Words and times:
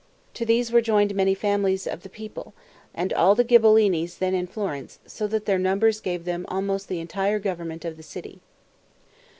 To 0.33 0.47
these 0.47 0.71
were 0.71 0.81
joined 0.81 1.13
many 1.13 1.35
families 1.35 1.85
of 1.85 2.01
the 2.01 2.09
people, 2.09 2.55
and 2.91 3.13
all 3.13 3.35
the 3.35 3.43
Ghibellines 3.45 4.17
then 4.17 4.33
in 4.33 4.47
Florence, 4.47 4.97
so 5.05 5.27
that 5.27 5.45
their 5.45 5.57
great 5.59 5.63
numbers 5.65 6.01
gave 6.01 6.25
them 6.25 6.43
almost 6.47 6.87
the 6.87 6.99
entire 6.99 7.37
government 7.37 7.85
of 7.85 7.97
the 7.97 8.01
city. 8.01 8.41